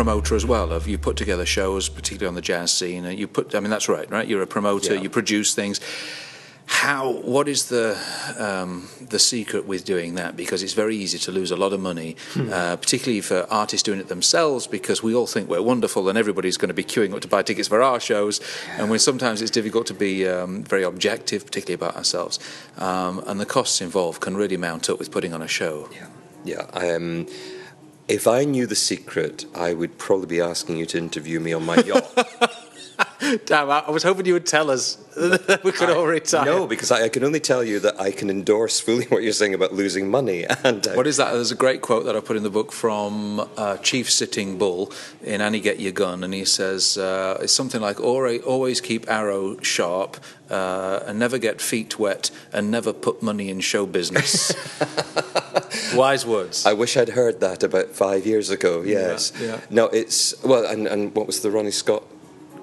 promoter 0.00 0.34
as 0.34 0.46
well. 0.46 0.72
Of 0.72 0.88
you 0.88 0.96
put 0.96 1.16
together 1.16 1.44
shows, 1.44 1.90
particularly 1.90 2.28
on 2.28 2.34
the 2.34 2.46
jazz 2.52 2.72
scene. 2.72 3.04
And 3.04 3.18
you 3.18 3.28
put, 3.28 3.54
I 3.54 3.60
mean, 3.60 3.70
that's 3.70 3.88
right, 3.96 4.08
right? 4.10 4.26
You're 4.26 4.40
a 4.42 4.46
promoter. 4.46 4.94
Yeah. 4.94 5.02
You 5.02 5.10
produce 5.10 5.54
things. 5.54 5.78
How? 6.64 7.02
What 7.34 7.48
is 7.48 7.68
the 7.68 7.98
um, 8.38 8.88
the 9.14 9.18
secret 9.18 9.66
with 9.66 9.84
doing 9.84 10.14
that? 10.14 10.36
Because 10.36 10.62
it's 10.62 10.72
very 10.72 10.96
easy 10.96 11.18
to 11.26 11.30
lose 11.32 11.50
a 11.50 11.56
lot 11.56 11.72
of 11.72 11.80
money, 11.80 12.16
uh, 12.36 12.76
particularly 12.76 13.20
for 13.20 13.46
artists 13.50 13.82
doing 13.82 14.00
it 14.00 14.08
themselves. 14.08 14.66
Because 14.66 15.02
we 15.02 15.12
all 15.14 15.26
think 15.26 15.50
we're 15.50 15.60
wonderful, 15.74 16.08
and 16.08 16.16
everybody's 16.16 16.56
going 16.56 16.72
to 16.76 16.80
be 16.82 16.84
queuing 16.84 17.12
up 17.12 17.20
to 17.20 17.28
buy 17.28 17.42
tickets 17.42 17.68
for 17.68 17.82
our 17.82 18.00
shows. 18.00 18.40
And 18.78 18.88
when 18.88 19.00
sometimes 19.00 19.42
it's 19.42 19.50
difficult 19.50 19.86
to 19.88 19.94
be 19.94 20.26
um, 20.26 20.64
very 20.64 20.84
objective, 20.84 21.44
particularly 21.44 21.74
about 21.74 21.96
ourselves, 21.96 22.38
um, 22.78 23.22
and 23.26 23.38
the 23.38 23.46
costs 23.46 23.80
involved 23.82 24.20
can 24.20 24.34
really 24.36 24.56
mount 24.56 24.88
up 24.88 24.98
with 24.98 25.10
putting 25.10 25.34
on 25.34 25.42
a 25.42 25.48
show. 25.48 25.90
Yeah, 25.92 26.08
yeah. 26.44 26.64
Um, 26.72 27.26
if 28.10 28.26
I 28.26 28.44
knew 28.44 28.66
the 28.66 28.74
secret, 28.74 29.46
I 29.54 29.72
would 29.72 29.96
probably 29.96 30.26
be 30.26 30.40
asking 30.40 30.76
you 30.76 30.86
to 30.86 30.98
interview 30.98 31.38
me 31.38 31.52
on 31.52 31.64
my 31.64 31.76
yacht. 31.76 32.56
Damn, 33.46 33.70
I 33.70 33.80
I 33.86 33.90
was 33.90 34.02
hoping 34.02 34.26
you 34.26 34.32
would 34.34 34.46
tell 34.46 34.70
us 34.70 34.96
that 35.16 35.60
we 35.64 35.72
could 35.72 35.90
all 35.90 36.06
retire. 36.06 36.44
no, 36.44 36.66
because 36.66 36.90
I, 36.90 37.04
I 37.04 37.08
can 37.08 37.22
only 37.24 37.40
tell 37.40 37.62
you 37.62 37.80
that 37.80 38.00
I 38.00 38.10
can 38.12 38.30
endorse 38.30 38.80
fully 38.80 39.04
what 39.06 39.22
you're 39.22 39.32
saying 39.32 39.54
about 39.54 39.72
losing 39.74 40.10
money. 40.10 40.46
And 40.64 40.86
uh, 40.86 40.92
What 40.92 41.06
is 41.06 41.16
that? 41.16 41.32
There's 41.32 41.50
a 41.52 41.56
great 41.56 41.80
quote 41.80 42.04
that 42.04 42.14
I 42.16 42.20
put 42.20 42.36
in 42.36 42.42
the 42.42 42.50
book 42.50 42.70
from 42.72 43.40
uh, 43.56 43.76
Chief 43.78 44.10
Sitting 44.10 44.58
Bull 44.58 44.92
in 45.22 45.40
Annie 45.40 45.60
Get 45.60 45.80
Your 45.80 45.92
Gun, 45.92 46.22
and 46.24 46.32
he 46.34 46.44
says 46.44 46.96
uh, 46.98 47.38
it's 47.42 47.52
something 47.52 47.80
like 47.80 47.98
always 48.00 48.80
keep 48.80 49.08
arrow 49.10 49.58
sharp 49.62 50.16
uh, 50.50 51.00
and 51.06 51.18
never 51.18 51.38
get 51.38 51.60
feet 51.60 51.98
wet 51.98 52.30
and 52.52 52.70
never 52.70 52.92
put 52.92 53.22
money 53.22 53.48
in 53.50 53.60
show 53.60 53.86
business. 53.86 54.52
Wise 55.94 56.26
words. 56.26 56.66
I 56.66 56.72
wish 56.72 56.96
I'd 56.96 57.10
heard 57.10 57.40
that 57.40 57.62
about 57.62 57.90
five 57.90 58.26
years 58.26 58.50
ago. 58.50 58.82
Yes. 58.82 59.32
yeah. 59.40 59.60
No, 59.70 59.86
it's 59.86 60.34
well, 60.42 60.64
and 60.66 60.86
and 60.86 61.14
what 61.14 61.26
was 61.26 61.40
the 61.40 61.50
Ronnie 61.50 61.70
Scott 61.70 62.02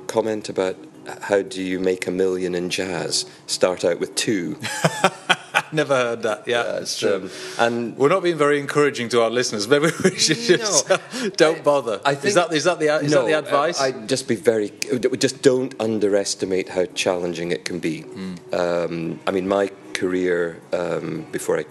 comment 0.07 0.49
about? 0.49 0.75
How 1.21 1.41
do 1.41 1.63
you 1.63 1.79
make 1.79 2.05
a 2.05 2.11
million 2.11 2.53
in 2.53 2.69
jazz? 2.69 3.25
Start 3.45 3.85
out 3.85 3.99
with 3.99 4.13
two. 4.15 4.59
Never 5.71 5.95
heard 5.95 6.23
that. 6.23 6.47
Yeah, 6.47 6.77
it's 6.77 6.99
true. 6.99 7.15
Um, 7.15 7.31
and 7.59 7.97
We're 7.97 8.09
not 8.09 8.23
being 8.23 8.37
very 8.37 8.59
encouraging 8.59 9.09
to 9.09 9.21
our 9.21 9.29
listeners. 9.29 9.67
Maybe 9.67 9.87
we 10.03 10.17
should 10.17 10.37
just 10.37 10.91
don't 11.37 11.63
bother. 11.63 12.01
I 12.05 12.13
is 12.13 12.33
that 12.35 12.53
is 12.53 12.65
that 12.65 12.79
the 12.79 12.95
is 12.97 13.11
no, 13.11 13.21
that 13.21 13.27
the 13.27 13.33
advice? 13.37 13.79
uh, 13.79 13.85
I'd 13.85 14.09
just 14.09 14.27
be 14.27 14.35
very, 14.35 14.71
just 15.17 15.41
don't 15.41 15.73
underestimate 15.79 16.69
how 16.69 16.85
challenging 16.87 17.51
it 17.51 17.65
can 17.65 17.79
be. 17.79 18.01
Hmm. 18.01 18.35
Um, 18.53 19.19
I 19.27 19.31
mean, 19.31 19.47
my 19.47 19.71
career 19.93 20.61
um, 20.73 21.25
before 21.31 21.59
I, 21.59 21.65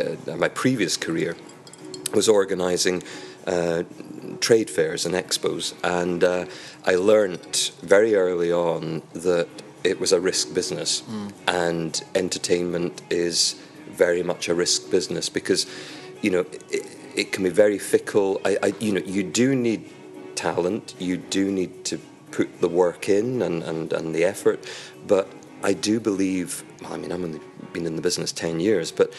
uh, 0.00 0.36
my 0.36 0.48
previous 0.48 0.96
career, 0.96 1.36
was 2.14 2.28
organising 2.28 3.02
uh, 3.48 3.82
trade 4.40 4.70
fairs 4.70 5.06
and 5.06 5.14
expos, 5.14 5.74
and 5.82 6.22
uh, 6.22 6.44
I 6.84 6.94
learnt 6.94 7.72
very 7.82 8.14
early 8.14 8.52
on 8.52 9.02
that 9.14 9.48
it 9.82 9.98
was 10.00 10.12
a 10.12 10.20
risk 10.20 10.54
business, 10.54 11.02
and 11.46 12.04
entertainment 12.14 13.02
is 13.10 13.56
very 13.90 14.22
much 14.22 14.48
a 14.48 14.54
risk 14.54 14.90
business 14.90 15.30
because, 15.30 15.66
you 16.22 16.30
know, 16.30 16.44
it, 16.70 16.84
it 17.16 17.32
can 17.32 17.42
be 17.44 17.50
very 17.50 17.78
fickle. 17.78 18.40
I, 18.44 18.58
I, 18.62 18.74
you 18.80 18.92
know, 18.92 19.04
you 19.06 19.22
do 19.22 19.54
need 19.54 19.80
talent, 20.34 20.94
you 20.98 21.16
do 21.16 21.50
need 21.50 21.84
to 21.84 21.98
put 22.30 22.60
the 22.60 22.68
work 22.68 23.08
in 23.08 23.42
and, 23.42 23.62
and, 23.62 23.92
and 23.92 24.14
the 24.14 24.24
effort, 24.24 24.58
but 25.06 25.26
I 25.62 25.72
do 25.72 25.98
believe. 26.00 26.62
I 26.84 26.96
mean, 26.96 27.10
I've 27.12 27.24
only 27.24 27.40
been 27.72 27.86
in 27.86 27.96
the 27.96 28.02
business 28.02 28.32
ten 28.32 28.60
years, 28.60 28.92
but 28.92 29.12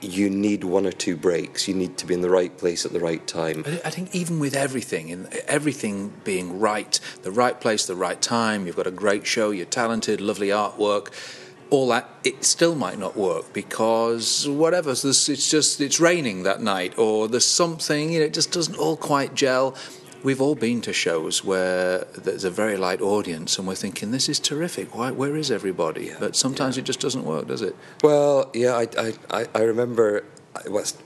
you 0.00 0.30
need 0.30 0.64
one 0.64 0.86
or 0.86 0.92
two 0.92 1.16
breaks. 1.16 1.68
You 1.68 1.74
need 1.74 1.96
to 1.98 2.06
be 2.06 2.14
in 2.14 2.20
the 2.20 2.30
right 2.30 2.56
place 2.56 2.84
at 2.86 2.92
the 2.92 3.00
right 3.00 3.26
time. 3.26 3.64
I 3.84 3.90
think 3.90 4.14
even 4.14 4.38
with 4.38 4.54
everything, 4.54 5.08
in 5.08 5.28
everything 5.46 6.12
being 6.24 6.58
right, 6.60 6.98
the 7.22 7.30
right 7.30 7.60
place, 7.60 7.86
the 7.86 7.94
right 7.94 8.20
time, 8.20 8.66
you've 8.66 8.76
got 8.76 8.86
a 8.86 8.92
great 8.92 9.26
show, 9.26 9.50
you're 9.50 9.66
talented, 9.66 10.20
lovely 10.20 10.48
artwork, 10.48 11.12
all 11.70 11.88
that, 11.88 12.08
it 12.24 12.44
still 12.44 12.74
might 12.74 12.98
not 12.98 13.16
work 13.16 13.52
because 13.52 14.48
whatever, 14.48 14.90
it's 14.90 15.26
just, 15.26 15.80
it's 15.80 16.00
raining 16.00 16.44
that 16.44 16.62
night 16.62 16.98
or 16.98 17.28
there's 17.28 17.44
something, 17.44 18.12
you 18.12 18.20
know, 18.20 18.26
it 18.26 18.34
just 18.34 18.52
doesn't 18.52 18.76
all 18.76 18.96
quite 18.96 19.34
gel. 19.34 19.74
We've 20.22 20.40
all 20.40 20.56
been 20.56 20.80
to 20.82 20.92
shows 20.92 21.44
where 21.44 21.98
there's 22.16 22.42
a 22.42 22.50
very 22.50 22.76
light 22.76 23.00
audience 23.00 23.56
and 23.56 23.68
we're 23.68 23.76
thinking, 23.76 24.10
this 24.10 24.28
is 24.28 24.40
terrific, 24.40 24.94
Why, 24.94 25.12
where 25.12 25.36
is 25.36 25.50
everybody? 25.50 26.12
But 26.18 26.34
sometimes 26.34 26.76
it 26.76 26.82
just 26.82 26.98
doesn't 26.98 27.24
work, 27.24 27.46
does 27.46 27.62
it? 27.62 27.76
Well, 28.02 28.50
yeah, 28.52 28.74
I, 28.74 29.14
I, 29.30 29.46
I, 29.54 29.62
remember. 29.62 30.24
I 30.56 30.68
was. 30.68 30.96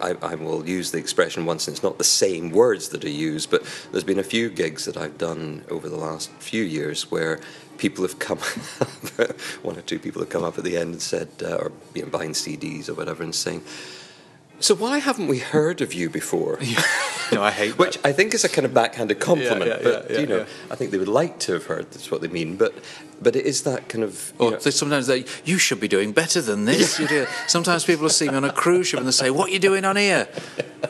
I, 0.00 0.14
I 0.20 0.34
will 0.34 0.68
use 0.68 0.90
the 0.90 0.98
expression 0.98 1.46
once, 1.46 1.66
and 1.66 1.74
it's 1.74 1.82
not 1.82 1.96
the 1.96 2.04
same 2.04 2.50
words 2.50 2.90
that 2.90 3.02
are 3.02 3.08
used, 3.08 3.50
but 3.50 3.64
there's 3.90 4.04
been 4.04 4.18
a 4.18 4.24
few 4.24 4.50
gigs 4.50 4.84
that 4.84 4.98
I've 4.98 5.16
done 5.16 5.64
over 5.70 5.88
the 5.88 5.96
last 5.96 6.30
few 6.32 6.62
years 6.62 7.10
where 7.10 7.40
people 7.78 8.04
have 8.04 8.18
come, 8.18 8.38
one 9.62 9.78
or 9.78 9.82
two 9.82 9.98
people 9.98 10.20
have 10.20 10.28
come 10.28 10.44
up 10.44 10.58
at 10.58 10.64
the 10.64 10.76
end 10.76 10.92
and 10.92 11.02
said, 11.02 11.28
uh, 11.42 11.56
or 11.56 11.72
you 11.94 12.02
know, 12.02 12.08
buying 12.10 12.32
CDs 12.32 12.90
or 12.90 12.94
whatever, 12.94 13.22
and 13.22 13.34
saying, 13.34 13.62
"So 14.60 14.74
why 14.74 14.98
haven't 14.98 15.28
we 15.28 15.38
heard 15.38 15.80
of 15.80 15.92
you 15.94 16.10
before?" 16.10 16.58
No, 17.30 17.42
I 17.42 17.50
hate 17.50 17.76
Which 17.82 17.98
I 18.04 18.12
think 18.12 18.32
is 18.32 18.42
a 18.44 18.48
kind 18.48 18.64
of 18.64 18.72
backhanded 18.72 19.20
compliment, 19.20 19.66
yeah, 19.70 19.80
but 19.82 20.10
yeah, 20.10 20.18
you 20.20 20.26
know. 20.26 20.46
I 20.70 20.76
think 20.76 20.92
they 20.92 20.96
would 20.98 21.08
like 21.22 21.38
to 21.40 21.52
have 21.52 21.66
heard. 21.66 21.90
That's 21.90 22.10
what 22.10 22.22
they 22.22 22.28
mean, 22.28 22.56
but 22.56 22.72
but 23.20 23.36
it 23.36 23.44
is 23.44 23.64
that 23.64 23.86
kind 23.90 24.02
of. 24.02 24.32
you 24.40 24.46
Or 24.46 24.50
know- 24.52 24.58
sometimes 24.60 25.08
they, 25.08 25.26
you 25.44 25.58
should 25.58 25.78
be 25.78 25.88
doing 25.88 26.12
better 26.12 26.40
than 26.40 26.64
this. 26.64 26.98
You 26.98 27.06
do. 27.06 27.26
Sometimes 27.46 27.84
people 27.84 28.04
will 28.04 28.08
see 28.20 28.28
me 28.30 28.34
on 28.34 28.44
a 28.44 28.52
cruise 28.52 28.86
ship 28.86 28.98
and 29.00 29.06
they 29.06 29.12
say, 29.12 29.28
"What 29.30 29.50
are 29.50 29.52
you 29.52 29.58
doing 29.58 29.84
on 29.84 29.96
here?" 29.96 30.26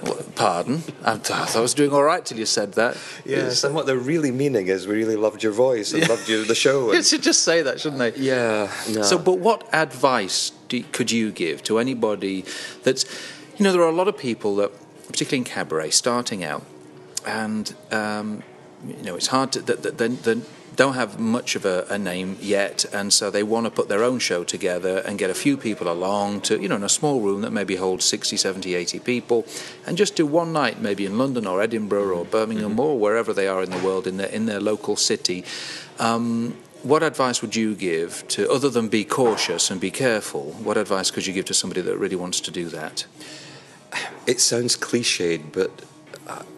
Well, 0.02 0.22
Pardon, 0.36 0.84
I, 1.04 1.14
I 1.14 1.18
thought 1.18 1.56
I 1.56 1.60
was 1.60 1.74
doing 1.74 1.90
all 1.92 2.04
right 2.04 2.24
till 2.24 2.38
you 2.38 2.46
said 2.46 2.74
that. 2.74 2.96
Yes, 3.24 3.64
and 3.64 3.74
what 3.74 3.86
they're 3.86 3.96
really 4.14 4.30
meaning 4.30 4.68
is 4.68 4.86
we 4.86 4.94
really 4.94 5.16
loved 5.16 5.42
your 5.42 5.50
voice 5.52 5.92
and 5.92 6.08
loved 6.08 6.28
you 6.28 6.44
the 6.44 6.54
show. 6.54 6.86
They 6.92 6.98
And, 6.98 7.04
should 7.06 7.24
just 7.24 7.42
say 7.42 7.62
that, 7.62 7.80
shouldn't 7.80 7.98
they? 7.98 8.12
yeah, 8.14 8.70
no. 8.94 9.02
So, 9.02 9.18
but 9.18 9.38
what 9.40 9.66
advice 9.72 10.52
do, 10.68 10.84
could 10.92 11.10
you 11.10 11.32
give 11.32 11.64
to 11.64 11.80
anybody 11.80 12.44
that's, 12.84 13.04
you 13.58 13.64
know, 13.64 13.72
there 13.72 13.82
are 13.82 13.88
a 13.88 13.92
lot 13.92 14.08
of 14.08 14.16
people 14.16 14.56
that, 14.56 14.70
particularly 15.08 15.38
in 15.38 15.44
cabaret, 15.44 15.90
starting 15.90 16.44
out, 16.44 16.64
and 17.26 17.74
um, 17.90 18.42
you 18.86 19.02
know, 19.02 19.16
it's 19.16 19.26
hard 19.26 19.52
to 19.52 19.62
that, 19.62 19.98
that 19.98 20.42
don't 20.76 20.94
have 20.94 21.18
much 21.18 21.56
of 21.56 21.64
a, 21.64 21.84
a 21.90 21.98
name 21.98 22.36
yet, 22.40 22.84
and 22.92 23.12
so 23.12 23.32
they 23.32 23.42
want 23.42 23.66
to 23.66 23.70
put 23.70 23.88
their 23.88 24.04
own 24.04 24.20
show 24.20 24.44
together 24.44 24.98
and 24.98 25.18
get 25.18 25.28
a 25.28 25.34
few 25.34 25.56
people 25.56 25.90
along 25.90 26.40
to, 26.42 26.62
you 26.62 26.68
know, 26.68 26.76
in 26.76 26.84
a 26.84 26.88
small 26.88 27.20
room 27.20 27.40
that 27.40 27.50
maybe 27.50 27.74
holds 27.74 28.04
60, 28.04 28.36
70, 28.36 28.76
80 28.76 29.00
people, 29.00 29.44
and 29.84 29.98
just 29.98 30.14
do 30.14 30.24
one 30.24 30.52
night, 30.52 30.80
maybe 30.80 31.04
in 31.04 31.18
London 31.18 31.48
or 31.48 31.60
Edinburgh 31.60 32.16
or 32.16 32.24
Birmingham 32.24 32.78
or 32.78 32.96
wherever 32.96 33.32
they 33.32 33.48
are 33.48 33.60
in 33.60 33.70
the 33.70 33.78
world 33.78 34.06
in 34.06 34.18
their 34.18 34.28
in 34.28 34.46
their 34.46 34.60
local 34.60 34.94
city. 34.94 35.44
Um, 35.98 36.56
what 36.84 37.02
advice 37.02 37.42
would 37.42 37.56
you 37.56 37.74
give 37.74 38.26
to, 38.28 38.48
other 38.48 38.70
than 38.70 38.86
be 38.86 39.04
cautious 39.04 39.72
and 39.72 39.80
be 39.80 39.90
careful? 39.90 40.52
What 40.62 40.76
advice 40.76 41.10
could 41.10 41.26
you 41.26 41.32
give 41.32 41.46
to 41.46 41.54
somebody 41.54 41.80
that 41.80 41.98
really 41.98 42.14
wants 42.14 42.40
to 42.42 42.52
do 42.52 42.66
that? 42.66 43.04
It 44.28 44.40
sounds 44.40 44.76
cliched, 44.76 45.52
but 45.52 45.70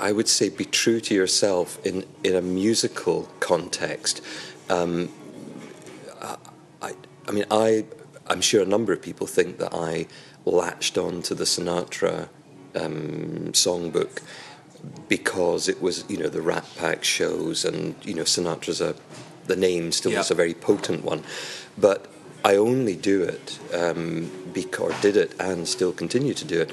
I 0.01 0.11
would 0.11 0.29
say 0.29 0.49
be 0.49 0.65
true 0.65 1.01
to 1.01 1.15
yourself 1.15 1.79
in, 1.87 2.05
in 2.25 2.35
a 2.35 2.43
musical 2.43 3.29
context. 3.39 4.21
Um, 4.69 5.09
I, 6.83 6.93
I 7.29 7.31
mean, 7.31 7.45
I, 7.51 7.85
I'm 8.27 8.41
sure 8.41 8.61
a 8.63 8.67
number 8.67 8.93
of 8.93 9.01
people 9.01 9.27
think 9.29 9.59
that 9.59 9.73
I 9.73 10.07
latched 10.45 10.99
on 10.99 11.23
to 11.23 11.35
the 11.35 11.45
Sinatra 11.45 12.29
um, 12.75 13.53
songbook 13.53 14.21
because 15.09 15.69
it 15.69 15.81
was, 15.81 16.05
you 16.09 16.17
know, 16.17 16.29
the 16.29 16.43
Rat 16.43 16.67
Pack 16.77 17.05
shows 17.05 17.65
and, 17.65 17.95
you 18.03 18.15
know, 18.15 18.23
Sinatra's 18.23 18.81
a, 18.81 18.97
the 19.47 19.57
name 19.57 19.93
still 19.93 20.13
Yeah. 20.13 20.21
is 20.21 20.31
a 20.33 20.35
very 20.35 20.55
potent 20.55 21.05
one. 21.05 21.23
But 21.79 22.07
I 22.45 22.57
only 22.57 22.97
do 22.97 23.23
it, 23.23 23.59
um, 23.75 24.31
bec- 24.55 24.81
or 24.81 24.93
did 25.03 25.17
it 25.17 25.35
and 25.39 25.69
still 25.69 25.93
continue 25.93 26.35
to 26.35 26.45
do 26.45 26.61
it, 26.63 26.71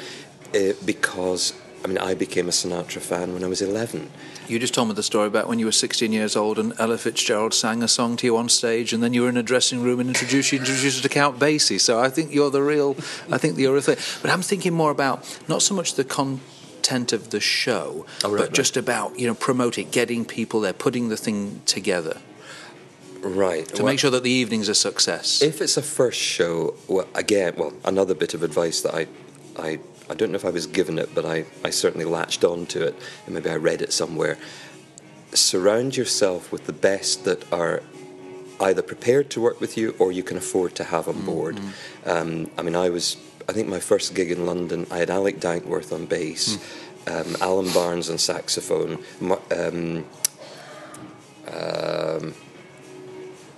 uh, 0.56 0.74
because, 0.86 1.54
I 1.84 1.88
mean, 1.88 1.98
I 1.98 2.14
became 2.14 2.48
a 2.48 2.52
Sinatra 2.52 3.02
fan 3.02 3.34
when 3.34 3.44
I 3.44 3.48
was 3.48 3.62
11. 3.62 4.10
You 4.48 4.60
just 4.60 4.74
told 4.74 4.88
me 4.88 4.94
the 4.94 5.04
story 5.04 5.28
about 5.28 5.50
when 5.50 5.60
you 5.60 5.66
were 5.66 5.72
16 5.74 6.14
years 6.14 6.36
old 6.38 6.58
and 6.58 6.74
Ella 6.80 6.98
Fitzgerald 6.98 7.54
sang 7.54 7.84
a 7.84 7.88
song 7.88 8.16
to 8.18 8.26
you 8.28 8.38
on 8.38 8.48
stage, 8.48 8.94
and 8.94 9.04
then 9.04 9.14
you 9.14 9.24
were 9.24 9.30
in 9.30 9.36
a 9.38 9.44
dressing 9.44 9.84
room 9.84 10.00
and 10.00 10.08
introduced 10.10 10.52
you 10.54 10.60
introduced 10.60 11.04
to 11.04 11.10
Count 11.10 11.38
Basie. 11.38 11.80
So 11.82 12.00
I 12.00 12.10
think 12.10 12.34
you're 12.34 12.50
the 12.50 12.62
real. 12.64 12.96
I 13.30 13.38
think 13.38 13.58
you're 13.58 13.76
a 13.76 13.82
thing. 13.82 13.98
But 14.22 14.32
I'm 14.32 14.42
thinking 14.42 14.74
more 14.74 14.92
about 14.92 15.26
not 15.50 15.62
so 15.62 15.76
much 15.76 15.96
the 15.96 16.06
content 16.06 17.12
of 17.12 17.32
the 17.32 17.42
show, 17.42 18.06
Oh, 18.24 18.30
right, 18.32 18.38
but 18.38 18.44
right. 18.48 18.54
just 18.54 18.78
about 18.78 19.20
you 19.20 19.28
know 19.28 19.34
promoting, 19.36 19.90
getting 19.90 20.24
people 20.24 20.62
there, 20.62 20.72
putting 20.74 21.10
the 21.10 21.18
thing 21.18 21.62
together 21.66 22.18
Right. 23.22 23.68
to 23.76 23.84
make 23.84 24.00
sure 24.00 24.12
that 24.12 24.24
the 24.24 24.30
evening's 24.32 24.70
a 24.70 24.76
success. 24.76 25.42
If 25.42 25.62
it's 25.62 25.76
a 25.76 25.82
first 25.82 26.20
show, 26.20 26.76
well, 26.88 27.08
again, 27.16 27.56
well, 27.58 27.74
another 27.84 28.14
bit 28.14 28.34
of 28.34 28.44
advice 28.44 28.80
that 28.82 28.94
I, 28.96 29.08
I, 29.59 29.80
I 30.09 30.13
don't 30.15 30.31
know 30.31 30.36
if 30.38 30.45
I 30.45 30.50
was 30.50 30.68
given 30.68 30.98
it, 31.00 31.13
but 31.15 31.25
I, 31.25 31.45
I 31.63 31.69
certainly 31.71 32.06
latched 32.06 32.44
on 32.44 32.65
to 32.68 32.86
it, 32.88 32.95
and 33.25 33.36
maybe 33.36 33.50
I 33.50 33.56
read 33.56 33.81
it 33.81 33.92
somewhere. 33.94 34.38
Surround 35.33 35.98
yourself 35.98 36.51
with 36.51 36.65
the 36.65 36.74
best 36.74 37.25
that 37.25 37.51
are 37.51 37.81
either 38.59 38.81
prepared 38.81 39.30
to 39.31 39.42
work 39.42 39.59
with 39.62 39.77
you 39.77 39.95
or 40.00 40.12
you 40.12 40.24
can 40.24 40.38
afford 40.38 40.74
to 40.75 40.83
have 40.83 41.07
on 41.07 41.21
board. 41.25 41.59
Um, 42.06 42.50
I 42.57 42.62
mean, 42.63 42.75
I 42.75 42.89
was, 42.89 43.18
I 43.48 43.51
think 43.54 43.68
my 43.68 43.80
first 43.80 44.15
gig 44.15 44.31
in 44.31 44.45
London, 44.45 44.88
I 44.89 44.98
had 44.98 45.09
Alec 45.09 45.39
Dankworth 45.39 45.94
on 45.94 46.06
bass. 46.07 46.57
um, 47.07 47.36
Alan 47.39 47.71
Barnes 47.74 48.09
on 48.09 48.18
saxophone. 48.18 48.98
Um, 49.51 50.06
um, 51.48 52.33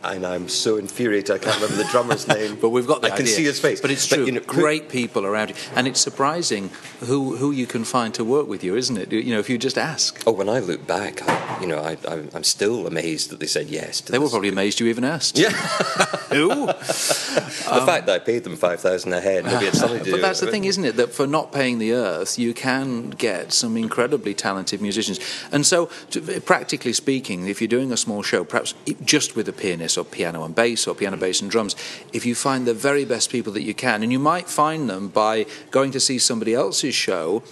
and 0.04 0.26
I'm 0.26 0.48
so 0.50 0.78
infuriated 0.78 1.36
I 1.36 1.40
can't 1.40 1.56
remember 1.62 1.84
the 1.84 1.90
drummer's 1.90 2.28
name. 2.36 2.58
but 2.60 2.70
we've 2.70 2.88
got 2.88 3.02
the 3.02 3.10
I 3.10 3.14
idea. 3.14 3.26
can 3.26 3.34
see 3.36 3.44
his 3.44 3.60
face. 3.60 3.82
But 3.82 3.92
it's 3.92 4.08
true. 4.08 4.26
you 4.26 4.32
know, 4.32 4.42
Great 4.42 4.90
people 4.90 5.26
around 5.26 5.50
you, 5.50 5.56
and 5.76 5.88
it's 5.88 6.00
surprising 6.00 6.70
who 7.02 7.36
who 7.36 7.52
you 7.52 7.68
can 7.68 7.84
find 7.84 8.14
to 8.16 8.24
work 8.24 8.48
with 8.48 8.64
you, 8.64 8.76
isn't 8.76 8.98
it? 8.98 9.12
You 9.12 9.34
know, 9.34 9.40
if 9.40 9.50
you 9.50 9.58
just 9.58 9.78
ask. 9.78 10.22
Oh, 10.26 10.32
when 10.32 10.50
I 10.50 10.60
look 10.60 10.86
back, 10.88 11.28
I, 11.28 11.62
you 11.62 11.68
know, 11.68 11.80
I, 11.80 11.98
I, 12.08 12.24
I'm 12.34 12.44
still 12.44 12.88
amazed 12.88 13.30
that 13.32 13.40
they 13.40 13.48
said 13.48 13.68
yes. 13.68 14.02
To 14.02 14.12
They 14.12 14.20
were 14.20 14.30
probably 14.30 14.50
amazed 14.50 14.80
you 14.80 14.88
even 14.88 15.04
asked. 15.04 15.38
Yeah, 15.38 15.50
Who? 16.30 16.48
the 16.50 17.68
um, 17.70 17.86
fact 17.86 18.06
that 18.06 18.10
I 18.10 18.20
paid 18.20 18.44
them 18.44 18.56
five 18.56 18.80
thousand 18.80 19.14
a 19.14 19.20
head, 19.22 19.46
maybe 19.46 19.66
it's 19.66 19.80
something 19.84 20.00
to 20.00 20.06
do. 20.06 20.12
But 20.12 20.22
that's 20.22 20.40
the 20.40 20.48
thing, 20.52 20.66
isn't 20.66 20.84
it? 20.86 20.96
That 20.96 21.12
for 21.12 21.28
not 21.28 21.52
paying 21.52 21.80
the 21.80 21.94
earth, 21.94 22.40
you 22.40 22.54
can 22.54 23.10
get 23.12 23.52
some 23.54 23.76
incredibly 23.78 24.34
talented 24.34 24.82
musicians. 24.82 25.20
And 25.52 25.66
so, 25.66 25.90
to, 26.12 26.42
practically 26.42 26.94
speaking, 26.94 27.48
if 27.48 27.62
you're 27.62 27.68
doing 27.68 27.92
a 27.92 27.98
small 27.98 28.22
show, 28.24 28.44
perhaps 28.44 28.74
just 29.04 29.36
with 29.36 29.48
a 29.50 29.54
pianist 29.54 29.89
or 29.98 30.06
piano 30.06 30.44
and 30.44 30.56
bass 30.56 30.88
or 30.88 30.96
piano, 30.96 31.18
bass 31.18 31.42
and 31.42 31.50
drums, 31.50 31.76
if 32.14 32.26
you 32.26 32.36
find 32.36 32.66
the 32.66 32.74
very 32.74 33.06
best 33.06 33.30
people 33.30 33.54
that 33.54 33.64
you 33.64 33.74
can, 33.74 34.04
and 34.04 34.12
you 34.12 34.20
might 34.20 34.50
find 34.50 34.90
them 34.90 35.08
by 35.08 35.46
going 35.72 35.92
to 35.92 36.00
see 36.00 36.18
somebody 36.18 36.54
else's 36.54 36.96
show 36.96 37.44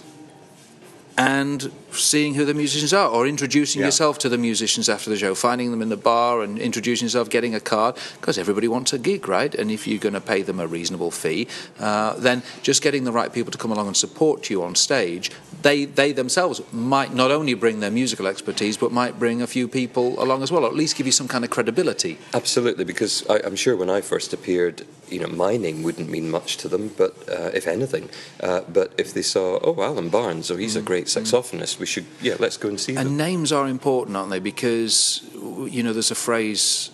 and 1.18 1.72
seeing 1.92 2.34
who 2.34 2.44
the 2.44 2.54
musicians 2.54 2.92
are, 2.92 3.08
or 3.08 3.26
introducing 3.26 3.80
Yeah. 3.80 3.86
yourself 3.86 4.18
to 4.18 4.28
the 4.28 4.38
musicians 4.38 4.88
after 4.88 5.10
the 5.10 5.16
show, 5.16 5.34
finding 5.34 5.70
them 5.70 5.82
in 5.82 5.88
the 5.88 5.96
bar 5.96 6.42
and 6.42 6.58
introducing 6.58 7.06
yourself, 7.06 7.28
getting 7.30 7.54
a 7.54 7.60
card, 7.60 7.96
because 8.20 8.38
everybody 8.38 8.68
wants 8.68 8.92
a 8.92 8.98
gig, 8.98 9.28
right? 9.28 9.54
And 9.54 9.70
if 9.70 9.86
you're 9.86 9.98
going 9.98 10.14
to 10.14 10.20
pay 10.20 10.42
them 10.42 10.60
a 10.60 10.66
reasonable 10.66 11.10
fee, 11.10 11.48
uh, 11.80 12.14
then 12.14 12.42
just 12.62 12.82
getting 12.82 13.04
the 13.04 13.12
right 13.12 13.32
people 13.32 13.50
to 13.52 13.58
come 13.58 13.72
along 13.72 13.86
and 13.86 13.96
support 13.96 14.50
you 14.50 14.62
on 14.62 14.74
stage, 14.74 15.30
they 15.62 15.84
they 15.86 16.12
themselves 16.12 16.60
might 16.72 17.14
not 17.14 17.30
only 17.30 17.54
bring 17.54 17.80
their 17.80 17.90
musical 17.90 18.26
expertise, 18.26 18.76
but 18.76 18.92
might 18.92 19.18
bring 19.18 19.42
a 19.42 19.46
few 19.46 19.66
people 19.66 20.22
along 20.22 20.42
as 20.42 20.52
well, 20.52 20.64
or 20.64 20.68
at 20.68 20.76
least 20.76 20.96
give 20.96 21.06
you 21.06 21.12
some 21.12 21.26
kind 21.28 21.44
of 21.44 21.50
credibility. 21.50 22.18
Absolutely, 22.32 22.84
because 22.84 23.24
I, 23.28 23.40
I'm 23.44 23.56
sure 23.56 23.74
when 23.76 23.90
I 23.90 24.00
first 24.00 24.32
appeared, 24.32 24.86
you 25.08 25.18
know, 25.20 25.26
my 25.26 25.56
name 25.56 25.82
wouldn't 25.82 26.10
mean 26.10 26.30
much 26.30 26.58
to 26.58 26.68
them, 26.68 26.92
but 26.96 27.12
uh, 27.28 27.50
if 27.54 27.66
anything, 27.66 28.08
uh, 28.40 28.60
but 28.72 28.92
if 28.98 29.12
they 29.14 29.22
saw, 29.22 29.58
oh, 29.62 29.82
Alan 29.82 30.10
Barnes, 30.10 30.50
oh, 30.50 30.56
he's 30.56 30.76
a 30.76 30.82
great 30.82 31.06
saxophonist, 31.06 31.77
we 31.78 31.86
should, 31.86 32.06
yeah, 32.20 32.36
let's 32.38 32.56
go 32.56 32.68
and 32.68 32.78
see 32.78 32.92
them. 32.92 33.06
And 33.06 33.16
names 33.16 33.52
are 33.52 33.68
important, 33.68 34.16
aren't 34.16 34.30
they? 34.30 34.40
Because 34.40 35.22
you 35.34 35.82
know, 35.82 35.92
there's 35.92 36.10
a 36.10 36.16
phrase 36.16 36.90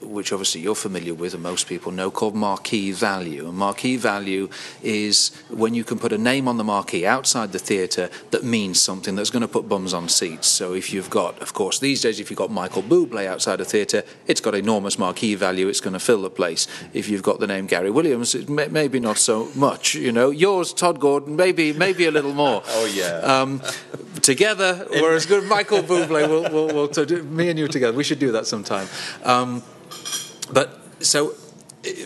which 0.00 0.32
obviously 0.32 0.60
you're 0.60 0.74
familiar 0.74 1.14
with, 1.14 1.34
and 1.34 1.42
most 1.42 1.66
people 1.66 1.92
know, 1.92 2.10
called 2.10 2.34
marquee 2.34 2.92
value. 2.92 3.48
And 3.48 3.56
marquee 3.56 3.96
value 3.96 4.48
is 4.82 5.34
when 5.50 5.74
you 5.74 5.84
can 5.84 5.98
put 5.98 6.12
a 6.12 6.18
name 6.18 6.48
on 6.48 6.56
the 6.56 6.64
marquee 6.64 7.06
outside 7.06 7.52
the 7.52 7.58
theatre 7.58 8.08
that 8.30 8.44
means 8.44 8.80
something 8.80 9.16
that's 9.16 9.30
going 9.30 9.42
to 9.42 9.48
put 9.48 9.68
bums 9.68 9.92
on 9.92 10.08
seats. 10.08 10.46
So 10.46 10.72
if 10.72 10.92
you've 10.92 11.10
got, 11.10 11.40
of 11.42 11.52
course, 11.52 11.78
these 11.78 12.02
days, 12.02 12.20
if 12.20 12.30
you've 12.30 12.38
got 12.38 12.50
Michael 12.50 12.82
Bublé 12.82 13.26
outside 13.26 13.60
a 13.60 13.64
theatre, 13.64 14.04
it's 14.26 14.40
got 14.40 14.54
enormous 14.54 14.98
marquee 14.98 15.34
value. 15.34 15.68
It's 15.68 15.80
going 15.80 15.94
to 15.94 16.00
fill 16.00 16.22
the 16.22 16.30
place. 16.30 16.66
If 16.92 17.08
you've 17.08 17.22
got 17.22 17.40
the 17.40 17.46
name 17.46 17.66
Gary 17.66 17.90
Williams, 17.90 18.34
it 18.34 18.48
may, 18.48 18.68
maybe 18.68 19.00
not 19.00 19.18
so 19.18 19.50
much. 19.54 19.94
You 19.94 20.12
know, 20.12 20.30
yours, 20.30 20.72
Todd 20.72 21.00
Gordon, 21.00 21.36
maybe 21.36 21.72
maybe 21.72 22.06
a 22.06 22.10
little 22.10 22.34
more. 22.34 22.62
Oh, 22.80 22.84
yeah. 22.84 23.18
Um, 23.20 23.60
together, 24.28 24.86
we're 24.90 25.14
as 25.14 25.24
good. 25.24 25.44
Michael 25.44 25.82
Bublé, 25.82 26.28
we'll, 26.28 26.42
we'll, 26.52 26.66
we'll 26.66 26.86
do, 26.88 27.22
me 27.22 27.48
and 27.48 27.58
you 27.58 27.66
together. 27.66 27.96
We 27.96 28.04
should 28.04 28.18
do 28.18 28.32
that 28.32 28.46
sometime. 28.46 28.86
Um, 29.24 29.62
but 30.52 30.68
so 31.00 31.30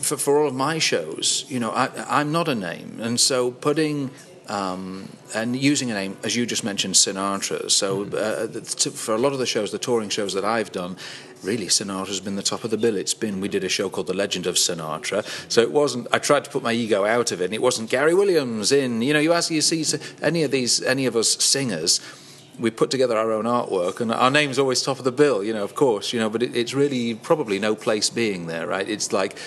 for, 0.02 0.16
for 0.16 0.38
all 0.38 0.46
of 0.46 0.54
my 0.54 0.78
shows, 0.78 1.44
you 1.48 1.58
know, 1.58 1.72
I, 1.72 1.90
I'm 2.20 2.30
not 2.30 2.46
a 2.48 2.54
name, 2.54 2.98
and 3.00 3.18
so 3.18 3.50
putting. 3.50 4.10
Um, 4.48 5.08
and 5.34 5.56
using 5.56 5.90
a 5.92 5.94
name, 5.94 6.16
as 6.24 6.34
you 6.36 6.44
just 6.46 6.64
mentioned, 6.64 6.94
Sinatra. 6.94 7.70
So, 7.70 8.04
uh, 8.04 8.48
to, 8.80 8.90
for 8.90 9.14
a 9.14 9.18
lot 9.24 9.32
of 9.32 9.38
the 9.38 9.46
shows, 9.46 9.70
the 9.70 9.78
touring 9.78 10.10
shows 10.10 10.34
that 10.34 10.44
I've 10.44 10.72
done, 10.72 10.96
really 11.42 11.66
Sinatra's 11.66 12.20
been 12.20 12.36
the 12.36 12.42
top 12.42 12.64
of 12.64 12.70
the 12.70 12.76
bill. 12.76 12.96
It's 12.96 13.14
been. 13.14 13.40
We 13.40 13.48
did 13.48 13.64
a 13.64 13.68
show 13.68 13.88
called 13.88 14.06
The 14.06 14.14
Legend 14.14 14.46
of 14.46 14.56
Sinatra. 14.56 15.24
So 15.50 15.60
it 15.60 15.72
wasn't. 15.72 16.08
I 16.12 16.18
tried 16.18 16.44
to 16.44 16.50
put 16.50 16.62
my 16.62 16.72
ego 16.72 17.04
out 17.04 17.32
of 17.32 17.40
it, 17.40 17.46
and 17.46 17.54
it 17.54 17.62
wasn't 17.62 17.90
Gary 17.90 18.14
Williams 18.14 18.72
in. 18.72 19.02
You 19.02 19.12
know, 19.12 19.20
you 19.20 19.32
ask, 19.32 19.50
you 19.50 19.60
see 19.60 19.84
any 20.20 20.42
of 20.42 20.50
these, 20.50 20.82
any 20.82 21.06
of 21.06 21.16
us 21.16 21.42
singers 21.42 22.00
we 22.58 22.70
put 22.70 22.90
together 22.90 23.16
our 23.16 23.32
own 23.32 23.44
artwork, 23.44 24.00
and 24.00 24.12
our 24.12 24.30
name's 24.30 24.58
always 24.58 24.82
top 24.82 24.98
of 24.98 25.04
the 25.04 25.12
bill, 25.12 25.42
you 25.42 25.52
know, 25.52 25.64
of 25.64 25.74
course, 25.74 26.12
you 26.12 26.20
know, 26.20 26.28
but 26.28 26.42
it, 26.42 26.54
it's 26.54 26.74
really 26.74 27.14
probably 27.14 27.58
no 27.58 27.74
place 27.74 28.10
being 28.10 28.46
there, 28.46 28.66
right? 28.66 28.88
It's 28.88 29.12
like 29.12 29.38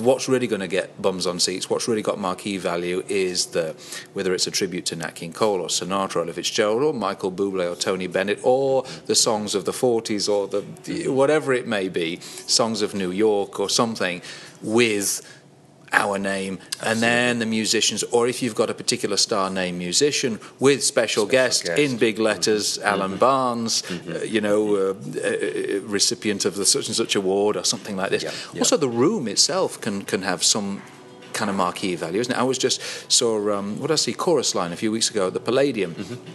what's 0.00 0.28
really 0.28 0.46
going 0.46 0.60
to 0.60 0.68
get 0.68 1.00
bums 1.00 1.26
on 1.26 1.38
seats, 1.38 1.68
what's 1.68 1.88
really 1.88 2.02
got 2.02 2.18
marquee 2.18 2.56
value 2.56 3.02
is 3.08 3.46
the 3.46 3.74
whether 4.14 4.32
it's 4.32 4.46
a 4.46 4.50
tribute 4.50 4.86
to 4.86 4.96
Nat 4.96 5.14
King 5.14 5.32
Cole 5.32 5.60
or 5.60 5.68
Sinatra 5.68 6.26
or 6.26 6.32
Fitzgerald 6.32 6.82
or 6.82 6.94
Michael 6.94 7.30
Bublé 7.30 7.70
or 7.70 7.76
Tony 7.76 8.06
Bennett 8.06 8.40
or 8.42 8.84
the 9.06 9.14
songs 9.14 9.54
of 9.54 9.64
the 9.64 9.72
40s 9.72 10.28
or 10.28 10.48
the 10.48 11.08
whatever 11.08 11.52
it 11.52 11.66
may 11.66 11.88
be, 11.88 12.20
songs 12.20 12.82
of 12.82 12.94
New 12.94 13.10
York 13.10 13.60
or 13.60 13.68
something 13.68 14.22
with 14.62 15.20
our 16.02 16.18
name, 16.18 16.54
and 16.88 16.96
then 17.00 17.38
the 17.38 17.46
musicians, 17.58 18.02
or 18.16 18.22
if 18.28 18.36
you've 18.42 18.54
got 18.62 18.68
a 18.70 18.74
particular 18.82 19.16
star 19.16 19.46
name 19.50 19.74
musician 19.78 20.32
with 20.58 20.78
special, 20.82 21.24
Special 21.24 21.26
guest, 21.26 21.64
guest. 21.66 21.78
in 21.84 21.96
big 21.98 22.18
letters, 22.18 22.78
Alan 22.78 23.16
Barnes, 23.18 23.82
uh, 23.90 24.22
you 24.34 24.40
know, 24.40 24.60
uh, 24.76 24.80
uh, 24.90 25.80
recipient 25.98 26.44
of 26.44 26.54
the 26.56 26.64
such 26.64 26.86
and 26.88 26.96
such 26.96 27.14
award 27.16 27.56
or 27.56 27.64
something 27.64 27.96
like 28.00 28.10
this. 28.10 28.22
Yeah, 28.22 28.32
yeah. 28.52 28.60
Also, 28.62 28.76
the 28.76 28.88
room 29.04 29.24
itself 29.28 29.70
can 29.84 29.96
can 30.12 30.22
have 30.22 30.40
some 30.42 30.80
kind 31.34 31.50
of 31.50 31.56
marquee 31.56 31.94
value, 31.96 32.20
isn't 32.20 32.32
it? 32.32 32.38
I 32.38 32.42
was 32.42 32.58
just 32.58 32.80
saw 33.10 33.36
um, 33.58 33.78
what 33.78 33.88
did 33.88 33.94
I 33.94 33.96
see 33.96 34.14
chorus 34.14 34.54
line 34.54 34.72
a 34.72 34.76
few 34.76 34.90
weeks 34.90 35.10
ago 35.10 35.26
at 35.26 35.34
the 35.34 35.40
Palladium, 35.40 35.94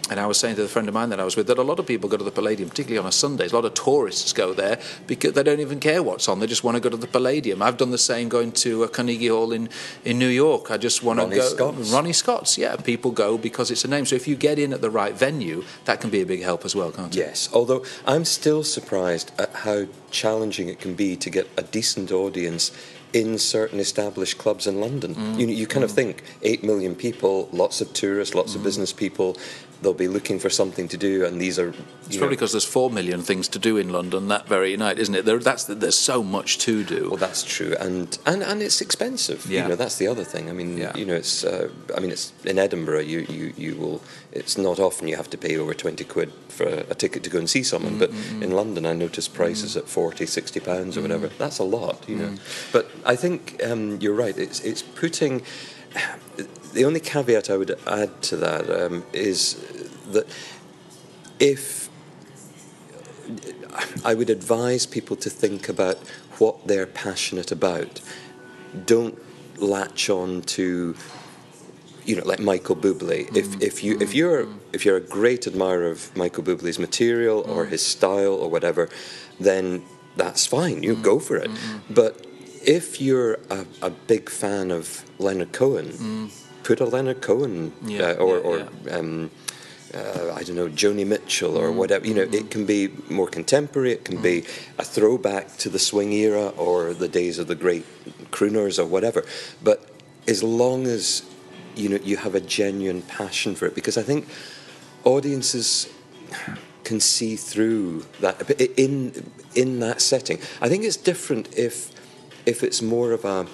and 0.09 0.19
I 0.19 0.27
was 0.27 0.37
saying 0.37 0.55
to 0.57 0.61
the 0.61 0.67
friend 0.67 0.87
of 0.87 0.93
mine 0.93 1.09
that 1.09 1.19
I 1.19 1.23
was 1.23 1.35
with 1.35 1.47
that 1.47 1.57
a 1.57 1.63
lot 1.63 1.79
of 1.79 1.87
people 1.87 2.09
go 2.09 2.17
to 2.17 2.23
the 2.23 2.31
Palladium, 2.31 2.69
particularly 2.69 2.99
on 2.99 3.07
a 3.07 3.11
Sunday. 3.11 3.47
A 3.47 3.53
lot 3.53 3.65
of 3.65 3.73
tourists 3.73 4.33
go 4.33 4.53
there 4.53 4.79
because 5.07 5.33
they 5.33 5.43
don't 5.43 5.59
even 5.59 5.79
care 5.79 6.03
what's 6.03 6.27
on; 6.27 6.39
they 6.39 6.47
just 6.47 6.63
want 6.63 6.75
to 6.75 6.81
go 6.81 6.89
to 6.89 6.97
the 6.97 7.07
Palladium. 7.07 7.61
I've 7.61 7.77
done 7.77 7.91
the 7.91 7.97
same 7.97 8.29
going 8.29 8.51
to 8.63 8.83
uh, 8.83 8.87
Carnegie 8.87 9.27
Hall 9.27 9.51
in, 9.51 9.69
in 10.05 10.19
New 10.19 10.27
York. 10.27 10.69
I 10.69 10.77
just 10.77 11.03
want 11.03 11.19
to 11.19 11.27
go. 11.27 11.41
Scott's. 11.41 11.91
Ronnie 11.91 12.13
Scott's, 12.13 12.57
yeah. 12.57 12.75
People 12.75 13.11
go 13.11 13.37
because 13.37 13.71
it's 13.71 13.85
a 13.85 13.87
name. 13.87 14.05
So 14.05 14.15
if 14.15 14.27
you 14.27 14.35
get 14.35 14.59
in 14.59 14.73
at 14.73 14.81
the 14.81 14.89
right 14.89 15.13
venue, 15.13 15.63
that 15.85 16.01
can 16.01 16.09
be 16.09 16.21
a 16.21 16.25
big 16.25 16.41
help 16.43 16.65
as 16.65 16.75
well, 16.75 16.91
can't 16.91 17.15
it? 17.15 17.17
Yes, 17.17 17.49
although 17.53 17.83
I'm 18.05 18.25
still 18.25 18.63
surprised 18.63 19.31
at 19.39 19.53
how 19.53 19.87
challenging 20.11 20.69
it 20.69 20.79
can 20.79 20.95
be 20.95 21.15
to 21.15 21.29
get 21.29 21.47
a 21.57 21.63
decent 21.63 22.11
audience 22.11 22.71
in 23.13 23.37
certain 23.39 23.79
established 23.79 24.37
clubs 24.37 24.67
in 24.67 24.79
London. 24.79 25.15
Mm. 25.15 25.39
You, 25.39 25.47
you 25.47 25.67
kind 25.67 25.83
of 25.83 25.91
think 25.91 26.23
8 26.43 26.63
million 26.63 26.95
people, 26.95 27.49
lots 27.51 27.81
of 27.81 27.91
tourists, 27.93 28.35
lots 28.35 28.53
Mm. 28.53 28.57
of 28.57 28.63
business 28.63 28.93
people, 28.93 29.35
they'll 29.81 29.93
be 29.93 30.07
looking 30.07 30.39
for 30.39 30.49
something 30.49 30.87
to 30.87 30.97
do, 30.97 31.25
and 31.25 31.39
these 31.39 31.57
are. 31.59 31.73
It's 32.05 32.17
probably 32.17 32.35
because 32.35 32.51
there's 32.51 32.65
four 32.65 32.89
million 32.89 33.21
things 33.21 33.47
to 33.49 33.59
do 33.59 33.77
in 33.77 33.89
London 33.89 34.27
that 34.29 34.47
very 34.47 34.75
night, 34.75 34.99
isn't 34.99 35.13
it? 35.13 35.25
There, 35.25 35.37
that's 35.39 35.65
there's 35.65 35.97
so 35.97 36.23
much 36.23 36.57
to 36.59 36.83
do. 36.83 37.09
Well, 37.09 37.17
that's 37.17 37.43
true, 37.43 37.75
and 37.79 38.17
and, 38.25 38.43
and 38.43 38.61
it's 38.61 38.81
expensive. 38.81 39.45
Yeah. 39.45 39.63
You 39.63 39.69
know, 39.69 39.75
that's 39.75 39.97
the 39.97 40.07
other 40.07 40.23
thing. 40.23 40.49
I 40.49 40.53
mean, 40.53 40.77
Yeah. 40.77 40.95
you 40.97 41.05
know, 41.05 41.15
it's. 41.15 41.43
Uh, 41.43 41.69
I 41.95 41.99
mean, 41.99 42.11
it's 42.11 42.33
in 42.45 42.59
Edinburgh. 42.59 43.01
You, 43.01 43.25
you 43.29 43.53
you 43.57 43.75
will. 43.75 44.01
It's 44.31 44.57
not 44.57 44.79
often 44.79 45.07
you 45.07 45.15
have 45.15 45.29
to 45.29 45.37
pay 45.37 45.57
over 45.57 45.73
twenty 45.73 46.03
quid 46.03 46.31
for 46.49 46.65
a, 46.65 46.79
a 46.89 46.95
ticket 46.95 47.23
to 47.23 47.29
go 47.29 47.39
and 47.39 47.49
see 47.49 47.63
someone. 47.63 47.97
But 47.97 48.11
mm, 48.11 48.15
mm, 48.15 48.39
mm. 48.39 48.43
in 48.43 48.51
London, 48.51 48.85
I 48.85 48.93
noticed 48.93 49.33
prices 49.33 49.77
at 49.77 49.87
40, 49.87 50.25
60 50.25 50.59
pounds 50.59 50.97
or 50.97 51.01
whatever. 51.01 51.27
That's 51.27 51.59
a 51.59 51.63
lot, 51.63 52.07
you 52.09 52.17
know. 52.17 52.35
But 52.73 52.89
I 53.05 53.15
think 53.15 53.61
um, 53.63 53.97
you're 54.01 54.15
right. 54.15 54.37
It's 54.37 54.59
it's 54.61 54.81
putting. 54.81 55.43
The 56.73 56.85
only 56.85 56.99
caveat 56.99 57.49
I 57.49 57.57
would 57.57 57.77
add 57.87 58.21
to 58.23 58.37
that 58.37 58.69
um, 58.69 59.03
is 59.13 59.55
that 60.11 60.27
if 61.39 61.89
I 64.05 64.13
would 64.13 64.29
advise 64.29 64.85
people 64.85 65.15
to 65.17 65.29
think 65.29 65.69
about 65.69 65.97
what 66.39 66.67
they're 66.67 66.87
passionate 66.87 67.51
about. 67.51 68.01
Don't 68.85 69.17
latch 69.61 70.09
on 70.09 70.41
to, 70.41 70.95
you 72.05 72.15
know, 72.15 72.23
like 72.25 72.39
Michael 72.39 72.75
Bublé. 72.75 73.35
If 73.35 73.61
if 73.61 73.77
mm-hmm. 73.77 73.87
you 73.87 73.97
if 73.99 74.15
you're 74.15 74.47
if 74.73 74.85
you're 74.85 74.97
a 74.97 75.01
great 75.01 75.47
admirer 75.47 75.91
of 75.91 76.15
Michael 76.15 76.43
Bublé's 76.43 76.79
material 76.79 77.43
mm-hmm. 77.43 77.51
or 77.51 77.65
his 77.65 77.85
style 77.85 78.33
or 78.33 78.49
whatever, 78.49 78.89
then 79.39 79.83
that's 80.15 80.45
fine. 80.45 80.83
You 80.83 80.93
mm-hmm. 80.93 81.03
go 81.03 81.19
for 81.19 81.37
it. 81.37 81.51
But 81.89 82.25
if 82.65 83.01
you're 83.01 83.33
a, 83.49 83.65
a 83.81 83.89
big 83.89 84.29
fan 84.29 84.71
of 84.71 85.03
Leonard 85.17 85.51
Cohen, 85.51 86.29
put 86.69 86.79
a 86.79 86.85
Leonard 86.85 87.19
Cohen 87.19 87.73
Yeah, 87.83 88.11
uh, 88.11 88.25
or 88.25 88.35
yeah, 88.37 88.49
or 88.49 88.99
um, 88.99 89.31
uh, 89.91 90.33
I 90.39 90.43
don't 90.43 90.55
know, 90.55 90.69
Joni 90.69 91.05
Mitchell 91.13 91.57
or 91.57 91.71
whatever. 91.71 92.05
You 92.05 92.13
know, 92.13 92.27
it 92.39 92.51
can 92.51 92.67
be 92.67 92.89
more 93.09 93.27
contemporary. 93.27 93.91
It 93.93 94.05
can 94.05 94.21
be 94.21 94.43
a 94.77 94.83
throwback 94.83 95.57
to 95.63 95.69
the 95.69 95.79
swing 95.79 96.13
era 96.13 96.49
or 96.49 96.93
the 96.93 97.07
days 97.07 97.39
of 97.39 97.47
the 97.47 97.55
great 97.55 97.85
crooners 98.29 98.77
or 98.77 98.85
whatever. 98.85 99.25
But 99.63 99.79
as 100.27 100.43
long 100.43 100.85
as 100.85 101.23
you 101.75 101.89
know 101.89 101.99
you 102.03 102.17
have 102.17 102.35
a 102.35 102.43
genuine 102.59 103.01
passion 103.01 103.55
for 103.55 103.65
it, 103.65 103.73
because 103.73 103.97
I 103.97 104.03
think 104.03 104.27
audiences 105.05 105.91
can 106.83 106.99
see 106.99 107.35
through 107.35 108.05
that 108.21 108.35
in 108.77 109.31
in 109.55 109.79
that 109.79 110.01
setting. 110.01 110.37
I 110.61 110.69
think 110.69 110.83
it's 110.83 111.01
different 111.11 111.49
if 111.57 111.89
if 112.45 112.61
it's 112.61 112.79
more 112.79 113.11
of 113.11 113.25
a 113.25 113.47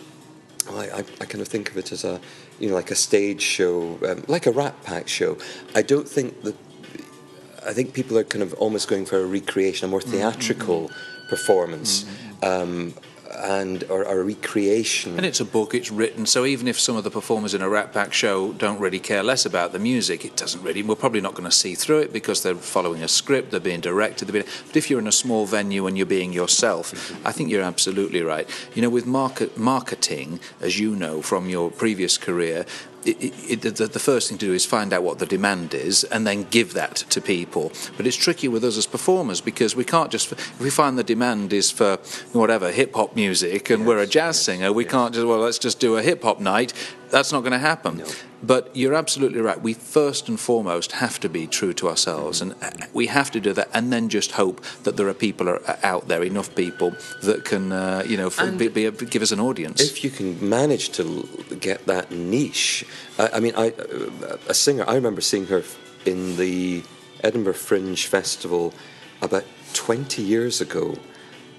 I, 0.70 0.90
I, 0.90 1.00
I, 1.00 1.26
kind 1.26 1.42
of 1.42 1.48
think 1.48 1.70
of 1.70 1.78
it 1.78 1.92
as 1.92 2.04
a, 2.04 2.20
you 2.60 2.70
know, 2.70 2.76
like 2.76 2.92
a 2.92 2.96
stage 2.96 3.42
show, 3.42 4.00
um, 4.08 4.24
like 4.28 4.46
a 4.46 4.52
Rat 4.52 4.84
Pack 4.84 5.08
show. 5.08 5.38
I 5.76 5.82
don't 5.82 6.08
think 6.08 6.42
that. 6.44 6.56
I 7.66 7.74
think 7.74 7.94
people 7.94 8.16
are 8.20 8.24
kind 8.24 8.44
of 8.44 8.54
almost 8.56 8.88
going 8.88 9.08
for 9.08 9.18
a 9.18 9.26
recreation, 9.26 9.88
a 9.88 9.90
more 9.90 10.00
mm-hmm. 10.00 10.12
theatrical 10.12 10.90
mm-hmm. 10.90 11.30
performance. 11.30 12.04
Mm-hmm. 12.04 12.46
Um, 12.46 12.94
and 13.38 13.84
or, 13.90 14.24
recreation. 14.24 15.18
And 15.18 15.26
it's 15.26 15.40
a 15.40 15.46
book, 15.46 15.74
it's 15.74 15.92
written, 15.92 16.26
so 16.26 16.46
even 16.46 16.68
if 16.68 16.80
some 16.80 16.96
of 16.96 17.04
the 17.04 17.12
performers 17.12 17.54
in 17.54 17.62
a 17.62 17.70
Rat 17.70 17.94
Pack 17.94 18.14
show 18.14 18.54
don't 18.54 18.80
really 18.80 19.00
care 19.00 19.24
less 19.24 19.46
about 19.46 19.72
the 19.72 19.80
music, 19.80 20.26
it 20.26 20.36
doesn't 20.36 20.64
really, 20.64 20.84
we're 20.84 20.96
probably 20.96 21.22
not 21.22 21.34
going 21.34 21.50
to 21.50 21.56
see 21.56 21.76
through 21.76 22.00
it 22.00 22.14
because 22.14 22.44
they're 22.44 22.56
following 22.56 23.04
a 23.04 23.08
script, 23.08 23.52
they're 23.52 23.60
being 23.60 23.82
directed. 23.82 24.26
They're 24.28 24.44
being, 24.44 24.54
but 24.68 24.76
if 24.76 24.90
you're 24.90 25.00
in 25.00 25.08
a 25.08 25.12
small 25.12 25.46
venue 25.46 25.88
and 25.88 25.98
you're 25.98 26.06
being 26.06 26.34
yourself, 26.34 27.16
I 27.26 27.32
think 27.32 27.50
you're 27.50 27.64
absolutely 27.64 28.22
right. 28.22 28.50
You 28.74 28.82
know, 28.82 28.90
with 28.90 29.06
market, 29.06 29.58
marketing, 29.58 30.40
as 30.62 30.80
you 30.80 30.96
know 30.96 31.22
from 31.22 31.50
your 31.50 31.72
previous 31.72 32.18
career, 32.18 32.66
it, 33.06 33.64
it, 33.66 33.76
the, 33.76 33.88
the, 33.88 34.00
first 34.00 34.30
thing 34.30 34.38
to 34.38 34.46
do 34.48 34.54
is 34.54 34.66
find 34.66 34.94
out 34.94 35.04
what 35.04 35.20
the 35.20 35.26
demand 35.26 35.74
is 35.74 36.04
and 36.06 36.26
then 36.26 36.44
give 36.44 36.74
that 36.74 36.96
to 36.96 37.22
people. 37.22 37.72
But 37.98 38.08
it's 38.08 38.16
tricky 38.16 38.48
with 38.48 38.64
us 38.64 38.78
as 38.78 38.86
performers 38.86 39.42
because 39.42 39.76
we 39.76 39.84
can't 39.84 40.12
just, 40.12 40.32
if 40.32 40.60
we 40.60 40.70
find 40.70 40.98
the 40.98 41.04
demand 41.04 41.54
is 41.54 41.72
for 41.72 41.98
whatever, 42.34 42.72
hip 42.72 42.96
hop 42.96 43.16
music 43.16 43.70
and 43.70 43.82
yes, 43.82 43.88
we're 43.88 44.00
a 44.00 44.08
jazz 44.08 44.38
yes, 44.38 44.42
singer, 44.42 44.74
we 44.74 44.84
yes. 44.84 44.92
can't 44.92 45.14
just, 45.14 45.28
well, 45.28 45.40
let's 45.40 45.60
just 45.60 45.80
do 45.80 45.98
a 45.98 46.02
hip 46.02 46.24
hop 46.24 46.40
night. 46.40 46.74
That's 47.10 47.32
not 47.32 47.42
going 47.42 47.52
to 47.52 47.60
happen. 47.60 47.98
No. 47.98 48.06
But 48.44 48.76
you're 48.76 48.94
absolutely 48.94 49.42
right. 49.42 49.60
We 49.62 49.74
first 49.74 50.30
and 50.30 50.40
foremost 50.40 50.94
have 50.94 51.20
to 51.22 51.30
be 51.30 51.48
true 51.48 51.74
to 51.74 51.88
ourselves, 51.88 52.42
mm-hmm. 52.42 52.64
and 52.64 52.84
uh, 52.84 52.88
we 52.94 53.08
have 53.08 53.32
to 53.32 53.40
do 53.40 53.54
that, 53.54 53.70
and 53.74 53.92
then 53.92 54.10
just 54.10 54.34
hope 54.34 54.64
that 54.84 54.98
there 54.98 55.08
are 55.08 55.14
people 55.14 55.50
uh, 55.50 55.76
out 55.84 56.08
there, 56.08 56.24
enough 56.24 56.54
people 56.56 56.96
that 57.24 57.46
can, 57.46 57.72
uh, 57.72 58.04
you 58.06 58.18
know, 58.18 58.30
be, 58.58 58.68
be, 58.68 58.92
give 58.92 59.22
us 59.22 59.32
an 59.32 59.40
audience. 59.40 59.82
If 59.82 60.04
you 60.04 60.10
can 60.10 60.48
manage 60.48 60.92
to 60.92 61.28
get 61.60 61.86
that 61.86 62.12
niche, 62.12 62.86
I, 63.18 63.30
I 63.34 63.40
mean, 63.40 63.54
I, 63.56 63.70
uh, 63.70 64.38
a 64.48 64.54
singer. 64.54 64.86
I 64.88 64.96
remember 64.96 65.22
seeing 65.22 65.48
her 65.48 65.64
in 66.06 66.38
the 66.38 66.84
Edinburgh 67.24 67.54
Fringe 67.54 68.06
Festival 68.06 68.74
about 69.22 69.46
20 69.74 70.22
years 70.22 70.62
ago, 70.62 70.96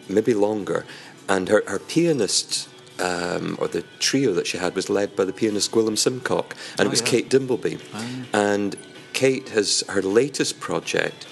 maybe 0.09 0.35
longer, 0.35 0.87
and 1.29 1.49
her, 1.49 1.63
her 1.67 1.79
pianist 1.79 2.69
um, 3.01 3.57
or 3.61 3.69
the 3.69 3.83
trio 3.99 4.33
that 4.35 4.47
she 4.47 4.59
had 4.59 4.75
was 4.75 4.89
led 4.89 5.17
by 5.17 5.25
the 5.25 5.33
pianist 5.33 5.73
Gwilym 5.73 5.97
Simcock, 5.97 6.53
and 6.73 6.81
oh, 6.81 6.85
it 6.85 6.91
was 6.91 7.01
yeah. 7.01 7.07
Kate 7.07 7.31
Dimbleby. 7.31 7.81
Oh, 7.95 8.25
And 8.33 8.77
Kate 9.13 9.49
has 9.51 9.85
her 9.89 10.03
latest 10.03 10.61
project. 10.61 11.27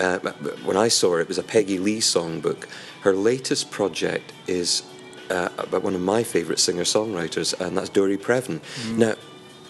Uh, 0.00 0.18
when 0.64 0.76
I 0.76 0.88
saw 0.88 1.12
her, 1.12 1.20
it 1.20 1.28
was 1.28 1.38
a 1.38 1.42
Peggy 1.42 1.78
Lee 1.78 1.98
songbook. 1.98 2.66
Her 3.02 3.14
latest 3.14 3.70
project 3.70 4.32
is 4.46 4.82
uh, 5.30 5.48
about 5.58 5.82
one 5.82 5.94
of 5.94 6.00
my 6.00 6.22
favourite 6.22 6.58
singer 6.58 6.82
songwriters, 6.82 7.58
and 7.60 7.76
that's 7.76 7.88
Dory 7.88 8.18
Previn. 8.18 8.60
Mm. 8.60 8.96
Now, 8.98 9.14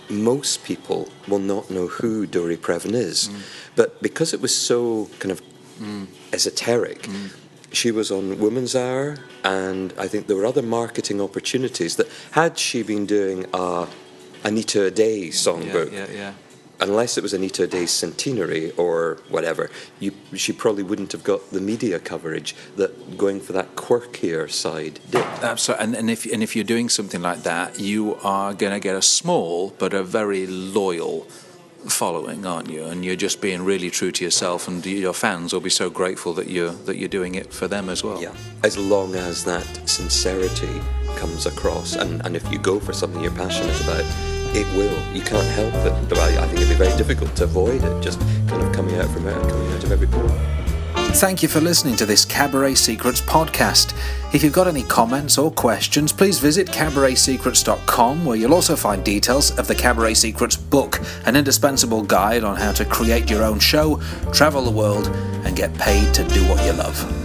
most 0.09 0.65
people 0.65 1.09
will 1.29 1.39
not 1.39 1.71
know 1.71 1.87
who 1.87 2.27
Dory 2.27 2.57
Previn 2.57 2.95
is, 2.95 3.29
mm. 3.29 3.41
but 3.77 4.03
because 4.03 4.33
it 4.33 4.41
was 4.41 4.55
so 4.55 5.09
kind 5.19 5.33
of 5.33 5.43
mm. 5.79 6.07
esoteric, 6.33 7.03
mm 7.03 7.31
she 7.73 7.91
was 7.91 8.11
on 8.11 8.39
Women's 8.39 8.77
Hour, 8.77 9.19
and 9.45 9.93
I 9.99 10.09
think 10.09 10.27
there 10.27 10.37
were 10.37 10.47
other 10.47 10.63
marketing 10.63 11.21
opportunities 11.21 11.97
that 11.97 12.09
had 12.33 12.59
she 12.59 12.83
been 12.83 13.07
doing 13.07 13.47
a 13.53 13.89
Anita 14.45 14.85
O'Day 14.85 15.29
songbook. 15.29 15.93
Yeah, 15.93 16.07
yeah, 16.07 16.13
yeah. 16.13 16.33
Unless 16.81 17.17
it 17.17 17.23
was 17.23 17.33
Anita 17.33 17.63
O'Day's 17.63 17.93
centenary 17.93 18.73
or 18.73 19.19
whatever, 19.29 19.71
you, 20.01 20.13
she 20.35 20.53
probably 20.53 20.83
wouldn't 20.83 21.13
have 21.13 21.23
got 21.23 21.51
the 21.53 21.61
media 21.61 22.01
coverage 22.01 22.57
that 22.75 23.17
going 23.17 23.41
for 23.41 23.53
that 23.53 23.77
quirkier 23.77 24.51
side 24.51 24.99
did. 25.11 25.23
Absolutely, 25.43 25.85
and, 25.85 25.95
and 25.95 26.11
if 26.11 26.27
and 26.33 26.43
if 26.43 26.57
you're 26.57 26.65
doing 26.65 26.89
something 26.89 27.23
like 27.23 27.45
that, 27.45 27.79
you 27.79 28.17
are 28.25 28.53
going 28.53 28.73
to 28.73 28.81
get 28.81 28.97
a 28.97 29.03
small 29.03 29.75
but 29.79 29.95
a 29.95 30.03
very 30.03 30.47
loyal 30.47 31.29
following, 31.91 32.47
aren't 32.47 32.71
you? 32.71 32.85
And 32.85 33.05
you're 33.05 33.17
just 33.17 33.41
being 33.41 33.65
really 33.65 33.91
true 33.91 34.13
to 34.13 34.25
yourself, 34.25 34.69
and 34.69 34.85
your 34.85 35.13
fans 35.13 35.53
will 35.53 35.61
be 35.61 35.71
so 35.71 35.91
grateful 35.91 36.33
that 36.35 36.49
you're 36.49 36.73
that 36.87 36.97
you're 36.97 37.09
doing 37.09 37.35
it 37.35 37.53
for 37.53 37.69
them 37.69 37.89
as 37.89 38.03
well. 38.03 38.21
Yeah, 38.21 38.35
as 38.63 38.77
long 38.77 39.15
as 39.15 39.45
that 39.45 39.67
sincerity 39.89 40.81
comes 41.17 41.47
across, 41.47 41.95
and, 41.95 42.25
and 42.25 42.37
if 42.37 42.51
you 42.51 42.59
go 42.59 42.81
for 42.81 42.93
something 42.93 43.21
you're 43.21 43.33
passionate 43.33 43.81
about, 43.83 44.05
it 44.55 44.67
will. 44.77 45.15
You 45.15 45.23
can't 45.23 45.47
help 45.49 45.75
it. 45.75 45.93
I 46.19 46.47
think 46.47 46.61
it'd 46.61 46.69
be 46.69 46.75
very 46.75 46.97
difficult 46.97 47.35
to 47.37 47.45
avoid 47.45 47.83
it, 47.83 48.03
just 48.03 48.21
kind 48.49 48.63
of 48.63 48.73
coming 48.73 48.97
out 48.97 49.11
from 49.11 49.27
out, 49.27 49.49
coming 49.49 49.73
out 49.73 49.85
of 49.85 49.93
every 49.93 50.07
pore. 50.07 50.62
Thank 51.15 51.43
you 51.43 51.49
for 51.49 51.61
listening 51.61 51.95
to 51.97 52.07
this 52.07 52.25
Cabaret 52.25 52.75
Secrets 52.75 53.21
podcast. 53.21 53.95
If 54.35 54.43
you've 54.43 54.53
got 54.53 54.67
any 54.67 54.83
comments 54.83 55.39
or 55.39 55.53
questions, 55.53 56.13
please 56.13 56.41
visit 56.41 56.67
cabaretsecrets.com, 56.67 58.25
where 58.25 58.37
you'll 58.37 58.55
also 58.55 58.75
find 58.75 59.05
details 59.05 59.57
of 59.57 59.69
the 59.69 59.75
Cabaret 59.75 60.15
Secrets 60.15 60.57
book, 60.57 61.01
an 61.27 61.37
indispensable 61.37 62.03
guide 62.03 62.43
on 62.43 62.57
how 62.57 62.73
to 62.73 62.85
create 62.85 63.31
your 63.31 63.45
own 63.45 63.61
show, 63.61 64.01
travel 64.33 64.63
the 64.63 64.71
world, 64.71 65.07
and 65.45 65.55
get 65.55 65.73
paid 65.75 66.13
to 66.15 66.25
do 66.25 66.43
what 66.49 66.65
you 66.65 66.73
love. 66.73 67.22